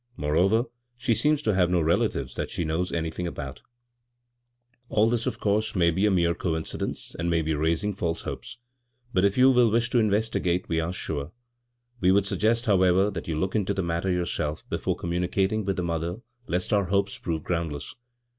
Moreover, 0.17 0.63
she 0.97 1.13
seems 1.13 1.43
to 1.43 1.53
have 1.53 1.69
no 1.69 1.79
relatives 1.79 2.33
that 2.33 2.49
she 2.49 2.65
knows 2.65 2.91
anything 2.91 3.27
about" 3.27 3.61
All 4.89 5.07
this, 5.07 5.27
of 5.27 5.39
course, 5.39 5.75
may 5.75 5.91
be 5.91 6.07
a 6.07 6.09
mere 6.09 6.33
coinci 6.33 6.79
dence, 6.79 7.13
and 7.13 7.29
may 7.29 7.43
be 7.43 7.53
raising 7.53 7.93
false 7.93 8.23
hopes; 8.23 8.57
but 9.13 9.37
you 9.37 9.51
will 9.51 9.69
wish 9.69 9.91
to 9.91 9.99
investigate, 9.99 10.67
we 10.67 10.79
are 10.79 10.91
sure. 10.91 11.33
We 11.99 12.11
would 12.11 12.25
suggest, 12.25 12.65
however, 12.65 13.11
that 13.11 13.27
you 13.27 13.39
look 13.39 13.55
into 13.55 13.75
the 13.75 13.83
matter 13.83 14.09
yourself 14.09 14.67
before 14.71 14.97
communi 14.97 15.27
cating 15.29 15.65
with 15.65 15.75
the 15.75 15.83
mother, 15.83 16.21
lest 16.47 16.73
our 16.73 16.85
hopes 16.85 17.19
prove 17.19 17.43
groundless. 17.43 17.93